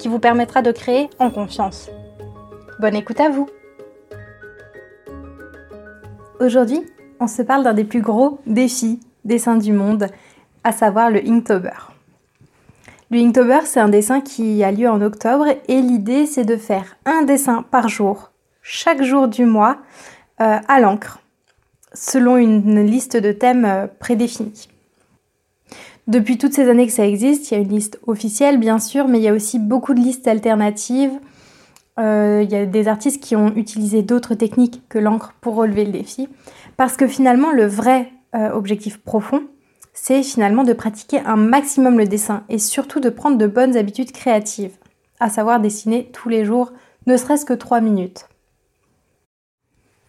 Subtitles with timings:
[0.00, 1.90] qui vous permettra de créer en confiance.
[2.80, 3.48] Bonne écoute à vous
[6.40, 6.80] Aujourd'hui,
[7.20, 10.06] on se parle d'un des plus gros défis dessins du monde,
[10.64, 11.92] à savoir le Inktober.
[13.10, 16.96] Le Inktober, c'est un dessin qui a lieu en octobre et l'idée c'est de faire
[17.04, 18.30] un dessin par jour,
[18.62, 19.76] chaque jour du mois,
[20.40, 21.18] euh, à l'encre,
[21.92, 24.70] selon une liste de thèmes euh, prédéfinis.
[26.06, 29.06] Depuis toutes ces années que ça existe, il y a une liste officielle bien sûr,
[29.06, 31.12] mais il y a aussi beaucoup de listes alternatives.
[31.98, 35.84] Euh, il y a des artistes qui ont utilisé d'autres techniques que l'encre pour relever
[35.84, 36.28] le défi.
[36.76, 39.42] Parce que finalement, le vrai euh, objectif profond,
[39.92, 44.12] c'est finalement de pratiquer un maximum le dessin et surtout de prendre de bonnes habitudes
[44.12, 44.76] créatives,
[45.18, 46.72] à savoir dessiner tous les jours,
[47.06, 48.26] ne serait-ce que 3 minutes.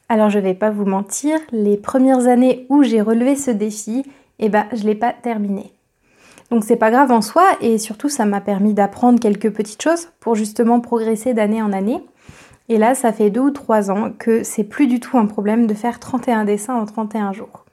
[0.08, 4.04] Alors je vais pas vous mentir, les premières années où j'ai relevé ce défi,
[4.40, 5.74] eh ben je l'ai pas terminé.
[6.52, 10.10] Donc c'est pas grave en soi et surtout ça m'a permis d'apprendre quelques petites choses
[10.20, 12.04] pour justement progresser d'année en année.
[12.68, 15.66] Et là, ça fait deux ou trois ans que c'est plus du tout un problème
[15.66, 17.66] de faire 31 dessins en 31 jours.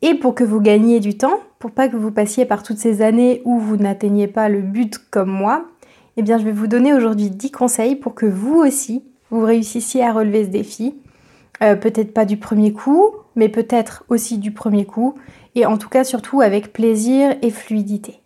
[0.00, 3.02] Et pour que vous gagniez du temps, pour pas que vous passiez par toutes ces
[3.02, 5.66] années où vous n'atteigniez pas le but comme moi,
[6.16, 10.02] eh bien je vais vous donner aujourd'hui 10 conseils pour que vous aussi, vous réussissiez
[10.02, 10.94] à relever ce défi.
[11.62, 15.14] Euh, peut-être pas du premier coup, mais peut-être aussi du premier coup,
[15.54, 18.20] et en tout cas surtout avec plaisir et fluidité.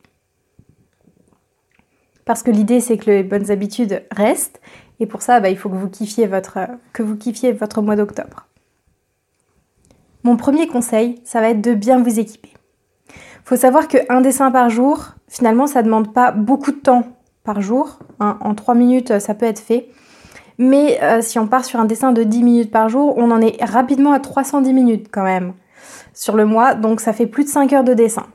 [2.25, 4.61] Parce que l'idée c'est que les bonnes habitudes restent,
[5.01, 8.47] et pour ça bah, il faut que vous kiffiez votre, mois d'octobre.
[10.25, 12.53] Mon premier conseil, ça va être de bien vous équiper.
[13.09, 17.05] Il faut savoir qu'un dessin par jour, finalement, ça ne demande pas beaucoup de temps
[17.45, 18.01] par jour.
[18.19, 18.39] Hein.
[18.41, 19.89] en 3 minutes, ça peut être fait.
[20.59, 23.41] Mais euh, si on part sur un dessin de 10 minutes par jour, on en
[23.41, 25.53] est rapidement à 310 minutes quand même
[26.17, 28.27] sur le mois, donc ça fait plus de 5 heures de dessin.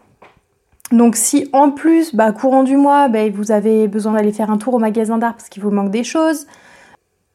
[0.92, 4.58] Donc si en plus, bah, courant du mois, bah, vous avez besoin d'aller faire un
[4.58, 6.48] tour au magasin d'art parce qu'il vous manque des choses,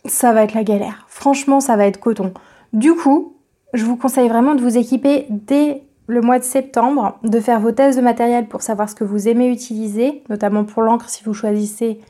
[0.04, 1.04] ça va être la galère.
[1.08, 2.32] Franchement, ça va être coton.
[2.72, 3.34] Du coup,
[3.74, 7.72] je vous conseille vraiment de vous équiper dès le mois de septembre, de faire vos
[7.72, 11.34] tests de matériel pour savoir ce que vous aimez utiliser, notamment pour l'encre si vous
[11.34, 12.00] choisissez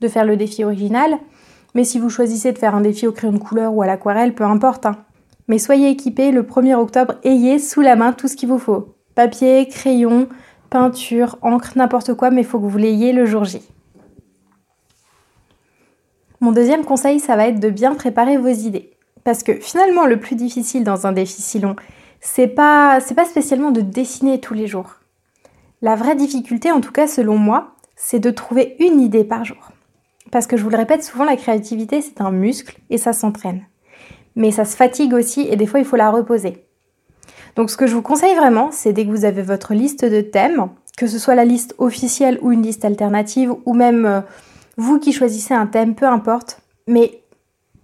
[0.00, 1.18] de faire le défi original.
[1.74, 4.34] Mais si vous choisissez de faire un défi au crayon de couleur ou à l'aquarelle,
[4.34, 4.86] peu importe.
[4.86, 4.96] Hein.
[5.48, 8.94] Mais soyez équipés le 1er octobre, ayez sous la main tout ce qu'il vous faut.
[9.14, 10.28] Papier, crayon,
[10.70, 13.60] peinture, encre, n'importe quoi, mais il faut que vous l'ayez le jour J.
[16.40, 18.90] Mon deuxième conseil, ça va être de bien préparer vos idées.
[19.24, 21.76] Parce que finalement, le plus difficile dans un défi si long,
[22.20, 24.96] c'est pas, pas spécialement de dessiner tous les jours.
[25.82, 29.70] La vraie difficulté, en tout cas selon moi, c'est de trouver une idée par jour.
[30.30, 33.64] Parce que je vous le répète souvent, la créativité, c'est un muscle et ça s'entraîne
[34.36, 36.64] mais ça se fatigue aussi et des fois il faut la reposer.
[37.56, 40.20] Donc ce que je vous conseille vraiment, c'est dès que vous avez votre liste de
[40.20, 44.20] thèmes, que ce soit la liste officielle ou une liste alternative, ou même euh,
[44.76, 47.22] vous qui choisissez un thème, peu importe, mais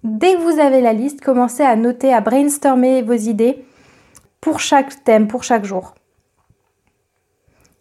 [0.05, 3.65] dès que vous avez la liste, commencez à noter, à brainstormer vos idées
[4.41, 5.95] pour chaque thème, pour chaque jour.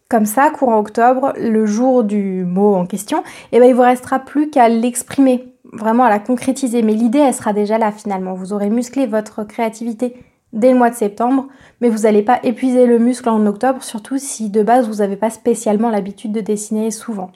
[0.08, 4.18] Comme ça, courant octobre, le jour du mot en question, eh ben, il vous restera
[4.18, 6.82] plus qu'à l'exprimer vraiment à la concrétiser.
[6.82, 8.34] Mais l'idée, elle sera déjà là finalement.
[8.34, 10.16] Vous aurez musclé votre créativité
[10.52, 11.48] dès le mois de septembre,
[11.80, 15.16] mais vous n'allez pas épuiser le muscle en octobre, surtout si de base vous n'avez
[15.16, 17.30] pas spécialement l'habitude de dessiner souvent.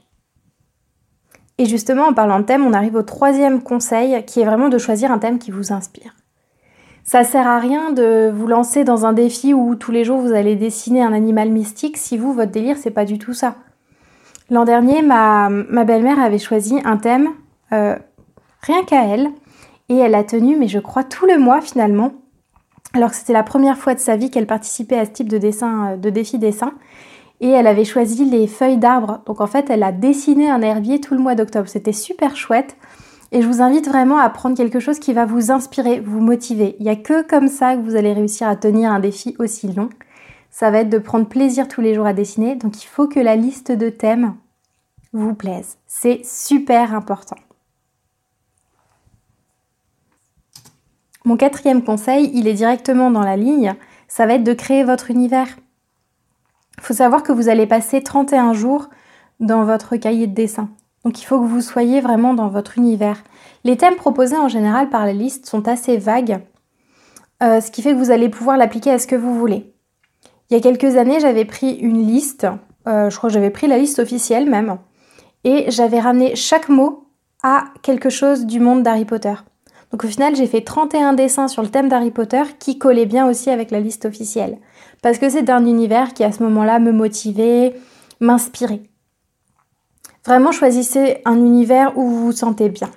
[1.59, 4.78] Et justement, en parlant de thème, on arrive au troisième conseil, qui est vraiment de
[4.78, 6.15] choisir un thème qui vous inspire.
[7.04, 10.32] Ça sert à rien de vous lancer dans un défi où tous les jours vous
[10.32, 13.57] allez dessiner un animal mystique si vous, votre délire, c'est pas du tout ça.
[14.51, 17.28] L'an dernier, ma, ma belle-mère avait choisi un thème
[17.72, 17.97] euh,
[18.62, 19.30] rien qu'à elle.
[19.88, 22.12] Et elle a tenu, mais je crois, tout le mois finalement.
[22.94, 25.38] Alors que c'était la première fois de sa vie qu'elle participait à ce type de
[25.38, 26.74] dessin, euh, de défi dessin.
[27.41, 29.20] Et elle avait choisi les feuilles d'arbres.
[29.26, 31.68] Donc en fait, elle a dessiné un herbier tout le mois d'octobre.
[31.68, 32.76] C'était super chouette.
[33.32, 36.76] Et je vous invite vraiment à prendre quelque chose qui va vous inspirer, vous motiver.
[36.78, 39.72] Il n'y a que comme ça que vous allez réussir à tenir un défi aussi
[39.72, 39.88] long.
[40.50, 42.56] Ça va être de prendre plaisir tous les jours à dessiner.
[42.56, 44.34] Donc il faut que la liste de thèmes
[45.14, 45.78] vous plaise.
[45.86, 47.36] C'est super important.
[51.24, 53.74] Mon quatrième conseil, il est directement dans la ligne,
[54.09, 55.48] ça va être de créer votre univers.
[56.78, 58.89] Il faut savoir que vous allez passer 31 jours
[59.41, 60.71] dans votre cahier de dessin.
[61.04, 63.22] Donc il faut que vous soyez vraiment dans votre univers.
[63.65, 66.41] Les thèmes proposés en général par la liste sont assez vagues,
[67.42, 69.74] euh, ce qui fait que vous allez pouvoir l'appliquer à ce que vous voulez.
[70.51, 72.47] Il y a quelques années, j'avais pris une liste,
[72.86, 74.78] euh, je crois que j'avais pris la liste officielle même,
[75.45, 77.09] et j'avais ramené chaque mot
[77.42, 79.34] à quelque chose du monde d'Harry Potter.
[79.92, 83.28] Donc au final, j'ai fait 31 dessins sur le thème d'Harry Potter qui collaient bien
[83.28, 84.59] aussi avec la liste officielle.
[85.03, 87.74] Parce que c'est un univers qui à ce moment-là me motivait,
[88.18, 88.83] m'inspirait.
[90.24, 92.89] Vraiment choisissez un univers où vous vous sentez bien.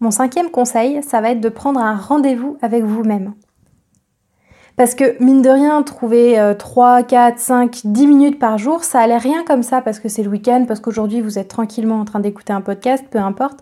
[0.00, 3.32] Mon cinquième conseil, ça va être de prendre un rendez-vous avec vous-même.
[4.76, 9.16] Parce que, mine de rien, trouver 3, 4, 5, 10 minutes par jour, ça allait
[9.16, 12.20] rien comme ça parce que c'est le week-end, parce qu'aujourd'hui vous êtes tranquillement en train
[12.20, 13.60] d'écouter un podcast, peu importe.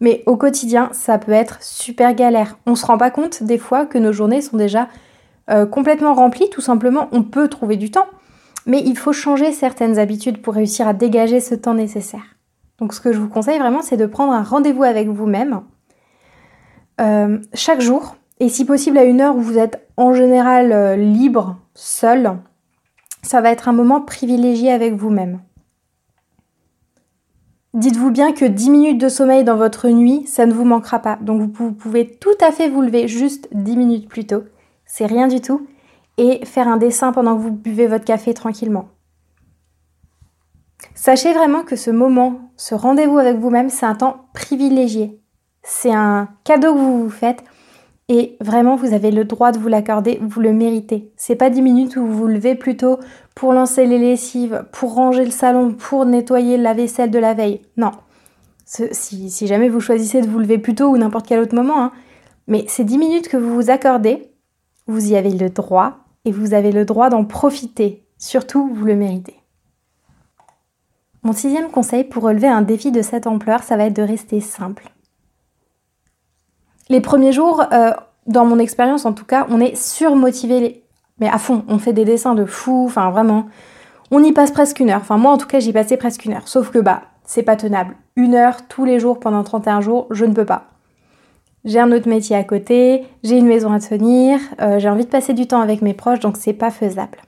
[0.00, 2.58] Mais au quotidien, ça peut être super galère.
[2.66, 4.88] On se rend pas compte des fois que nos journées sont déjà
[5.50, 7.08] euh, complètement remplies, tout simplement.
[7.12, 8.06] On peut trouver du temps,
[8.66, 12.36] mais il faut changer certaines habitudes pour réussir à dégager ce temps nécessaire.
[12.78, 15.62] Donc ce que je vous conseille vraiment, c'est de prendre un rendez-vous avec vous-même
[17.00, 20.96] euh, chaque jour, et si possible à une heure où vous êtes en général euh,
[20.96, 22.38] libre, seul,
[23.22, 25.40] ça va être un moment privilégié avec vous-même.
[27.78, 31.16] Dites-vous bien que 10 minutes de sommeil dans votre nuit, ça ne vous manquera pas.
[31.22, 34.42] Donc vous pouvez tout à fait vous lever juste 10 minutes plus tôt.
[34.84, 35.64] C'est rien du tout.
[36.16, 38.88] Et faire un dessin pendant que vous buvez votre café tranquillement.
[40.96, 45.20] Sachez vraiment que ce moment, ce rendez-vous avec vous-même, c'est un temps privilégié.
[45.62, 47.44] C'est un cadeau que vous vous faites
[48.08, 51.12] et vraiment vous avez le droit de vous l'accorder, vous le méritez.
[51.16, 52.98] C'est pas 10 minutes où vous vous levez plutôt
[53.38, 57.60] pour lancer les lessives, pour ranger le salon, pour nettoyer la vaisselle de la veille.
[57.76, 57.92] Non.
[58.64, 61.92] Si, jamais vous choisissez de vous lever plus tôt ou n'importe quel autre moment, hein.
[62.48, 64.32] mais ces 10 minutes que vous vous accordez,
[64.88, 68.04] vous y avez le droit et vous avez le droit d'en profiter.
[68.18, 69.36] Surtout, vous le méritez.
[71.22, 74.40] Mon sixième conseil pour relever un défi de cette ampleur, ça va être de rester
[74.40, 74.90] simple.
[76.88, 77.92] Les premiers jours, euh,
[78.26, 80.82] dans mon expérience en tout cas, on est surmotivé,
[81.20, 81.64] mais à fond.
[81.68, 83.46] On fait des dessins de fou, enfin vraiment.
[84.10, 85.00] On y passe presque une heure.
[85.00, 86.48] Enfin, moi en tout cas, j'y passais presque une heure.
[86.48, 87.96] Sauf que bah, c'est pas tenable.
[88.16, 90.64] Une heure tous les jours pendant 31 jours, je ne peux pas.
[91.64, 95.10] J'ai un autre métier à côté, j'ai une maison à tenir, euh, j'ai envie de
[95.10, 97.18] passer du temps avec mes proches, donc c'est pas faisable.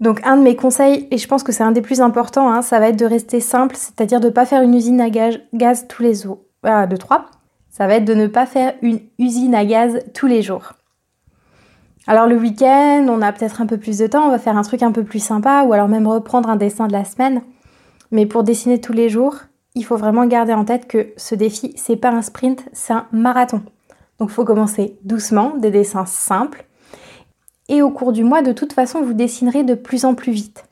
[0.00, 2.62] Donc un de mes conseils, et je pense que c'est un des plus importants, hein,
[2.62, 5.86] ça va être de rester simple, c'est-à-dire de ne pas faire une usine à gaz,
[5.88, 6.38] tous les jours.
[6.62, 7.26] Ah, de trois
[7.74, 10.74] ça va être de ne pas faire une usine à gaz tous les jours.
[12.06, 14.62] Alors le week-end, on a peut-être un peu plus de temps, on va faire un
[14.62, 17.42] truc un peu plus sympa ou alors même reprendre un dessin de la semaine.
[18.10, 19.36] Mais pour dessiner tous les jours,
[19.74, 23.06] il faut vraiment garder en tête que ce défi, c'est pas un sprint, c'est un
[23.10, 23.62] marathon.
[24.18, 26.66] Donc il faut commencer doucement, des dessins simples.
[27.68, 30.66] Et au cours du mois, de toute façon, vous dessinerez de plus en plus vite.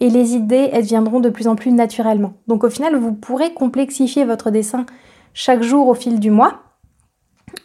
[0.00, 2.34] Et les idées, elles viendront de plus en plus naturellement.
[2.48, 4.84] Donc au final, vous pourrez complexifier votre dessin
[5.32, 6.60] chaque jour au fil du mois,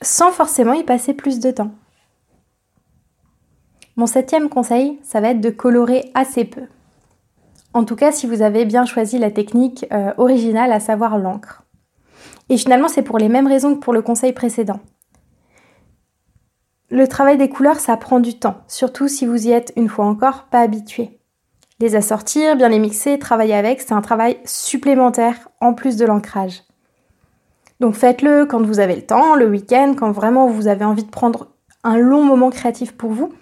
[0.03, 1.71] sans forcément y passer plus de temps.
[3.97, 6.63] Mon septième conseil, ça va être de colorer assez peu.
[7.73, 11.63] En tout cas, si vous avez bien choisi la technique euh, originale, à savoir l'encre.
[12.49, 14.79] Et finalement, c'est pour les mêmes raisons que pour le conseil précédent.
[16.89, 20.05] Le travail des couleurs, ça prend du temps, surtout si vous y êtes une fois
[20.05, 21.19] encore pas habitué.
[21.79, 26.63] Les assortir, bien les mixer, travailler avec, c'est un travail supplémentaire en plus de l'ancrage.
[27.79, 31.09] Donc faites-le quand vous avez le temps, le week-end, quand vraiment vous avez envie de
[31.09, 31.47] prendre
[31.83, 33.33] un long moment créatif pour vous.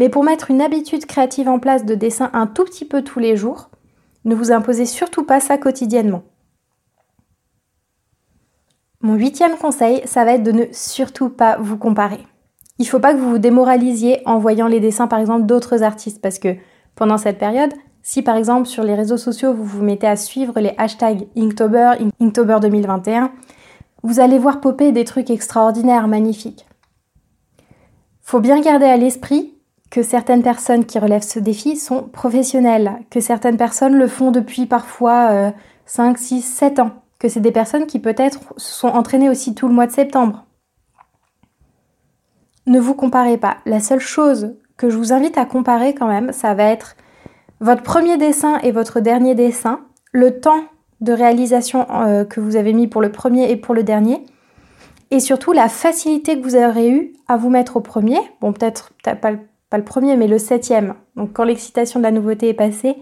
[0.00, 3.18] Mais pour mettre une habitude créative en place de dessin un tout petit peu tous
[3.18, 3.68] les jours,
[4.24, 6.22] ne vous imposez surtout pas ça quotidiennement.
[9.02, 12.26] Mon huitième conseil, ça va être de ne surtout pas vous comparer.
[12.78, 15.82] Il ne faut pas que vous vous démoralisiez en voyant les dessins par exemple d'autres
[15.82, 16.56] artistes parce que
[16.94, 20.60] pendant cette période, si par exemple sur les réseaux sociaux vous vous mettez à suivre
[20.60, 23.32] les hashtags Inktober, Inktober 2021,
[24.02, 26.66] vous allez voir popper des trucs extraordinaires, magnifiques.
[28.22, 29.59] Faut bien garder à l'esprit
[29.90, 34.66] que certaines personnes qui relèvent ce défi sont professionnelles, que certaines personnes le font depuis
[34.66, 35.52] parfois
[35.86, 39.66] 5, 6, 7 ans, que c'est des personnes qui peut-être se sont entraînées aussi tout
[39.66, 40.46] le mois de septembre.
[42.66, 43.56] Ne vous comparez pas.
[43.66, 46.96] La seule chose que je vous invite à comparer quand même, ça va être
[47.60, 49.80] votre premier dessin et votre dernier dessin,
[50.12, 50.64] le temps
[51.00, 54.24] de réalisation euh, que vous avez mis pour le premier et pour le dernier.
[55.10, 58.18] Et surtout la facilité que vous aurez eu à vous mettre au premier.
[58.40, 59.32] Bon, peut-être pas,
[59.70, 60.94] pas, le premier, mais le septième.
[61.16, 62.96] Donc quand l'excitation de la nouveauté est passée,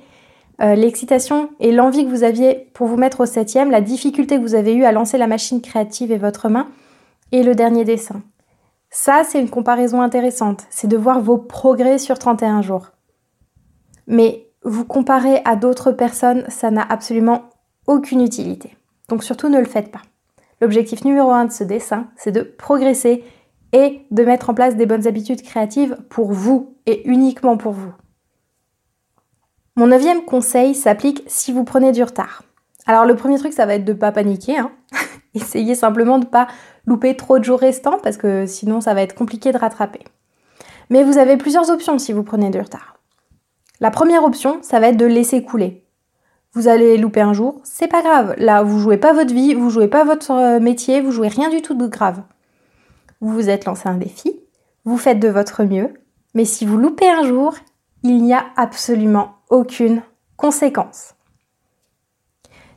[0.61, 4.43] euh, l'excitation et l'envie que vous aviez pour vous mettre au septième, la difficulté que
[4.43, 6.69] vous avez eue à lancer la machine créative et votre main,
[7.33, 8.23] et le dernier dessin.
[8.91, 10.67] Ça, c'est une comparaison intéressante.
[10.71, 12.89] C'est de voir vos progrès sur 31 jours.
[14.07, 17.51] Mais vous comparer à d'autres personnes, ça n'a absolument
[17.87, 18.77] aucune utilité.
[19.09, 20.03] Donc surtout ne le faites pas.
[20.61, 23.23] L'objectif numéro un de ce dessin, c'est de progresser
[23.73, 27.93] et de mettre en place des bonnes habitudes créatives pour vous et uniquement pour vous.
[29.77, 32.43] Mon neuvième conseil s'applique si vous prenez du retard.
[32.87, 34.59] Alors le premier truc, ça va être de ne pas paniquer.
[34.59, 34.73] Hein.
[35.35, 36.49] Essayez simplement de ne pas
[36.87, 40.01] louper trop de jours restants parce que sinon ça va être compliqué de rattraper.
[40.91, 42.97] Mais vous avez plusieurs options si vous prenez du retard.
[43.81, 45.85] La première option, ça va être de laisser couler.
[46.55, 48.35] Vous allez louper un jour, c'est pas grave.
[48.39, 51.51] Là, vous jouez pas votre vie, vous jouez pas votre euh, métier, vous jouez rien
[51.51, 52.23] du tout de grave.
[53.21, 54.41] Vous vous êtes lancé un défi,
[54.85, 55.95] vous faites de votre mieux,
[56.35, 57.55] mais si vous loupez un jour,
[58.03, 60.03] il n'y a absolument aucune
[60.37, 61.15] conséquence.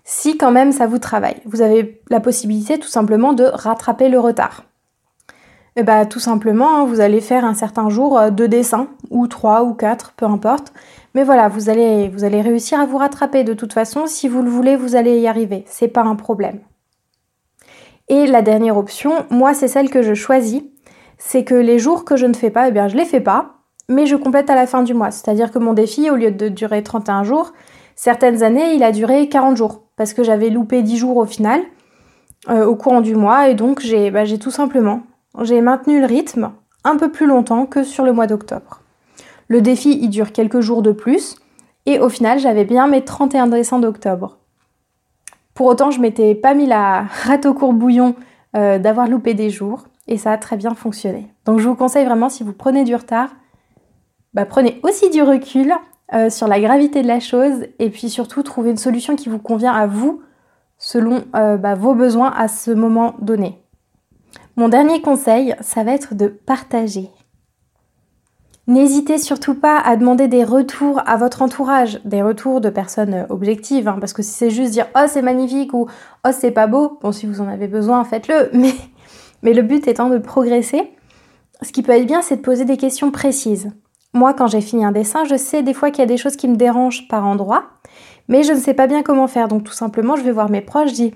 [0.03, 4.19] Si quand même ça vous travaille, vous avez la possibilité tout simplement de rattraper le
[4.19, 4.63] retard.
[5.77, 8.89] Et eh bah, tout simplement, hein, vous allez faire un certain jour euh, deux dessins,
[9.09, 10.73] ou trois ou quatre, peu importe.
[11.15, 14.05] Mais voilà, vous allez, vous allez réussir à vous rattraper de toute façon.
[14.05, 15.63] Si vous le voulez, vous allez y arriver.
[15.67, 16.59] C'est pas un problème.
[18.11, 20.61] Et la dernière option, moi, c'est celle que je choisis.
[21.17, 23.61] C'est que les jours que je ne fais pas, eh bien, je les fais pas,
[23.87, 25.11] mais je complète à la fin du mois.
[25.11, 27.53] C'est-à-dire que mon défi, au lieu de durer 31 jours,
[27.95, 29.83] certaines années, il a duré 40 jours.
[29.95, 31.61] Parce que j'avais loupé 10 jours au final,
[32.49, 33.47] euh, au courant du mois.
[33.47, 35.03] Et donc, bah, j'ai tout simplement
[35.39, 36.51] j'ai maintenu le rythme
[36.83, 38.81] un peu plus longtemps que sur le mois d'octobre.
[39.47, 41.37] Le défi, il dure quelques jours de plus,
[41.85, 44.40] et au final, j'avais bien mes 31 dessins d'octobre.
[45.53, 48.15] Pour autant, je m'étais pas mis la rate au courbouillon
[48.55, 51.33] euh, d'avoir loupé des jours, et ça a très bien fonctionné.
[51.45, 53.29] Donc je vous conseille vraiment, si vous prenez du retard,
[54.33, 55.73] bah, prenez aussi du recul
[56.13, 59.39] euh, sur la gravité de la chose, et puis surtout trouvez une solution qui vous
[59.39, 60.21] convient à vous,
[60.77, 63.61] selon euh, bah, vos besoins à ce moment donné.
[64.55, 67.09] Mon dernier conseil, ça va être de partager.
[68.71, 73.89] N'hésitez surtout pas à demander des retours à votre entourage, des retours de personnes objectives,
[73.89, 75.87] hein, parce que si c'est juste dire oh c'est magnifique ou
[76.25, 78.49] oh c'est pas beau, bon si vous en avez besoin faites-le,
[79.43, 80.89] mais, le but étant de progresser,
[81.61, 83.73] ce qui peut être bien c'est de poser des questions précises.
[84.13, 86.37] Moi quand j'ai fini un dessin, je sais des fois qu'il y a des choses
[86.37, 87.65] qui me dérangent par endroit,
[88.29, 90.61] mais je ne sais pas bien comment faire, donc tout simplement je vais voir mes
[90.61, 91.13] proches, je dis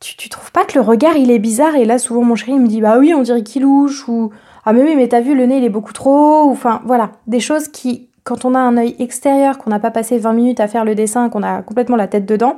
[0.00, 1.76] tu, trouves pas que le regard il est bizarre?
[1.76, 4.30] Et là, souvent mon chéri me dit bah oui, on dirait qu'il louche ou
[4.64, 6.50] ah mais oui, mais t'as vu le nez il est beaucoup trop.
[6.50, 10.18] Enfin voilà, des choses qui, quand on a un œil extérieur, qu'on n'a pas passé
[10.18, 12.56] 20 minutes à faire le dessin, qu'on a complètement la tête dedans,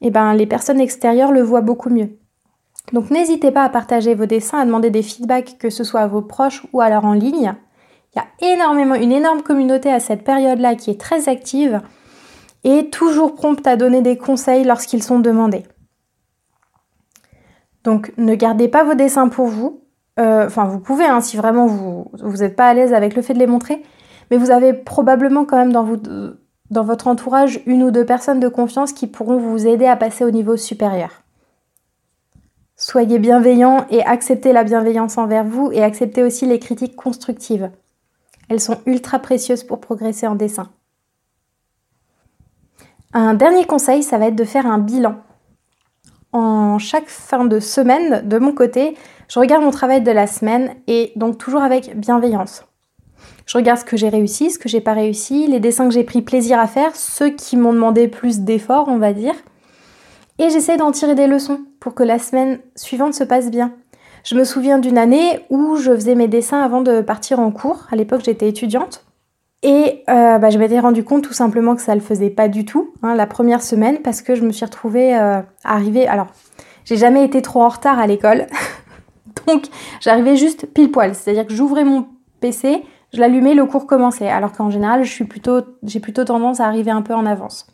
[0.00, 2.18] et eh ben les personnes extérieures le voient beaucoup mieux.
[2.92, 6.06] Donc n'hésitez pas à partager vos dessins, à demander des feedbacks, que ce soit à
[6.08, 7.54] vos proches ou alors en ligne.
[8.14, 11.80] Il y a énormément, une énorme communauté à cette période-là qui est très active
[12.64, 15.64] et toujours prompte à donner des conseils lorsqu'ils sont demandés.
[17.84, 19.81] Donc ne gardez pas vos dessins pour vous.
[20.18, 23.34] Euh, enfin, vous pouvez hein, si vraiment vous n'êtes pas à l'aise avec le fait
[23.34, 23.82] de les montrer.
[24.30, 25.86] Mais vous avez probablement quand même dans,
[26.70, 30.24] dans votre entourage une ou deux personnes de confiance qui pourront vous aider à passer
[30.24, 31.22] au niveau supérieur.
[32.76, 37.70] Soyez bienveillants et acceptez la bienveillance envers vous et acceptez aussi les critiques constructives.
[38.48, 40.68] Elles sont ultra précieuses pour progresser en dessin.
[43.14, 45.16] Un dernier conseil, ça va être de faire un bilan
[46.32, 48.96] en chaque fin de semaine, de mon côté,
[49.28, 52.64] je regarde mon travail de la semaine et donc toujours avec bienveillance.
[53.46, 56.04] Je regarde ce que j'ai réussi, ce que j'ai pas réussi, les dessins que j'ai
[56.04, 59.34] pris plaisir à faire, ceux qui m'ont demandé plus d'efforts, on va dire.
[60.38, 63.72] Et j'essaie d'en tirer des leçons pour que la semaine suivante se passe bien.
[64.24, 67.86] Je me souviens d'une année où je faisais mes dessins avant de partir en cours.
[67.90, 69.04] À l'époque, j'étais étudiante.
[69.62, 72.64] Et euh, bah, je m'étais rendu compte tout simplement que ça le faisait pas du
[72.64, 76.08] tout hein, la première semaine parce que je me suis retrouvée euh, arrivée.
[76.08, 76.26] Alors,
[76.84, 78.46] j'ai jamais été trop en retard à l'école,
[79.46, 79.66] donc
[80.00, 81.14] j'arrivais juste pile poil.
[81.14, 82.08] C'est-à-dire que j'ouvrais mon
[82.40, 84.28] PC, je l'allumais, le cours commençait.
[84.28, 87.68] Alors qu'en général, j'ai plutôt tendance à arriver un peu en avance.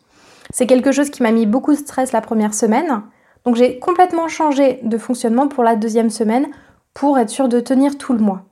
[0.50, 3.02] C'est quelque chose qui m'a mis beaucoup de stress la première semaine.
[3.44, 6.48] Donc j'ai complètement changé de fonctionnement pour la deuxième semaine
[6.92, 8.42] pour être sûre de tenir tout le mois.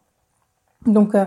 [0.87, 1.27] Donc euh,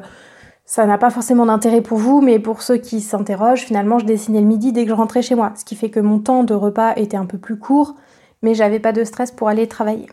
[0.70, 4.40] ça n'a pas forcément d'intérêt pour vous, mais pour ceux qui s'interrogent, finalement, je dessinais
[4.40, 6.54] le midi dès que je rentrais chez moi, ce qui fait que mon temps de
[6.54, 7.96] repas était un peu plus court,
[8.44, 10.06] mais j'avais pas de stress pour aller travailler,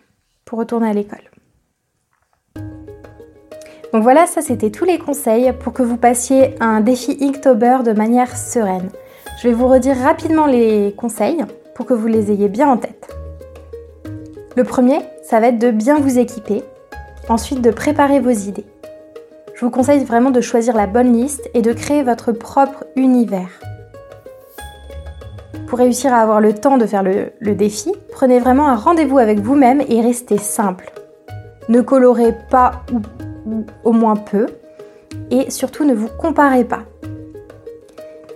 [0.46, 1.30] pour retourner à l'école.
[3.92, 7.92] Donc voilà, ça c'était tous les conseils pour que vous passiez un défi Inktober de
[7.92, 8.88] manière sereine.
[9.42, 11.44] Je vais vous redire rapidement les conseils
[11.74, 13.14] pour que vous les ayez bien en tête.
[14.56, 16.62] Le premier, ça va être de bien vous équiper,
[17.28, 18.64] ensuite de préparer vos idées
[19.56, 23.48] je vous conseille vraiment de choisir la bonne liste et de créer votre propre univers.
[25.66, 29.40] Pour réussir à avoir le temps de faire le, défi, prenez vraiment un rendez-vous avec
[29.40, 30.92] vous-même et restez simple.
[31.70, 33.00] Ne colorez pas ou,
[33.82, 34.46] au moins peu
[35.30, 36.82] et surtout ne vous comparez pas.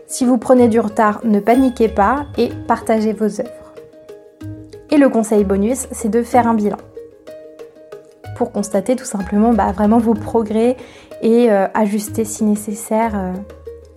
[0.06, 3.74] Si vous prenez du retard, ne paniquez pas et partagez vos œuvres.
[4.90, 6.78] Et le conseil bonus, c'est de faire un bilan.
[8.36, 10.78] Pour constater tout simplement bah, vraiment vos progrès
[11.22, 13.32] et euh, ajuster si nécessaire euh,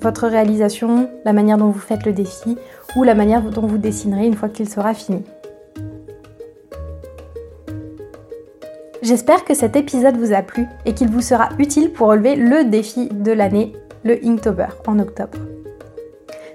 [0.02, 2.58] votre réalisation, la manière dont vous faites le défi
[2.96, 5.24] ou la manière dont vous dessinerez une fois qu'il sera fini.
[9.02, 12.64] J'espère que cet épisode vous a plu et qu'il vous sera utile pour relever le
[12.64, 15.38] défi de l'année, le Inktober, en octobre.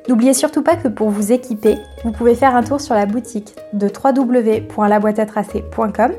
[0.09, 3.55] N'oubliez surtout pas que pour vous équiper, vous pouvez faire un tour sur la boutique
[3.75, 6.13] de www.laboîteatracée.com.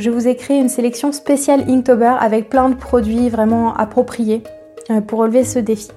[0.00, 4.42] Je vous ai créé une sélection spéciale Inktober avec plein de produits vraiment appropriés
[4.88, 5.90] euh, pour relever ce défi.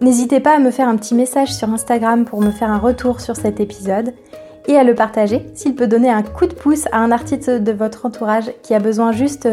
[0.00, 3.20] N'hésitez pas à me faire un petit message sur Instagram pour me faire un retour
[3.20, 4.14] sur cet épisode
[4.68, 7.72] et à le partager s'il peut donner un coup de pouce à un artiste de
[7.72, 9.48] votre entourage qui a besoin juste,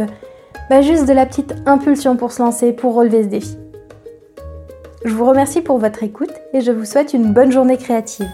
[0.70, 3.58] bah juste de la petite impulsion pour se lancer, pour relever ce défi.
[5.04, 8.30] Je vous remercie pour votre écoute et je vous souhaite une bonne journée créative.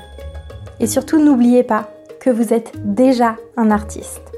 [0.81, 1.94] Et surtout n'oubliez pas
[2.25, 4.34] que vous êtes déjà un artiste.